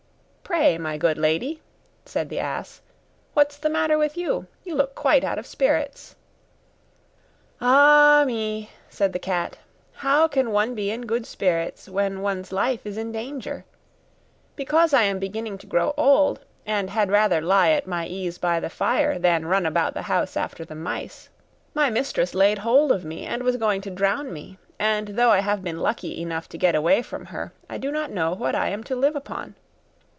[0.51, 1.61] 'Pray, my good lady,'
[2.05, 2.81] said the ass,
[3.33, 4.47] 'what's the matter with you?
[4.65, 6.13] You look quite out of spirits!'
[7.61, 9.57] 'Ah, me!' said the cat,
[9.93, 13.63] 'how can one be in good spirits when one's life is in danger?
[14.57, 18.59] Because I am beginning to grow old, and had rather lie at my ease by
[18.59, 21.29] the fire than run about the house after the mice,
[21.73, 25.39] my mistress laid hold of me, and was going to drown me; and though I
[25.39, 28.67] have been lucky enough to get away from her, I do not know what I
[28.67, 29.55] am to live upon.